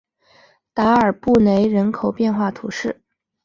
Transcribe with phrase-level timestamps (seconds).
[0.73, 3.03] 达尔布雷人口变化图示